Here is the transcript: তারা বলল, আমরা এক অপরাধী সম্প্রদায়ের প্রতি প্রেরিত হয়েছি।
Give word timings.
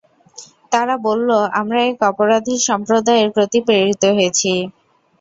তারা 0.71 0.95
বলল, 1.05 1.29
আমরা 1.59 1.79
এক 1.89 1.97
অপরাধী 2.11 2.55
সম্প্রদায়ের 2.67 3.29
প্রতি 3.35 3.59
প্রেরিত 3.67 4.03
হয়েছি। 4.11 4.51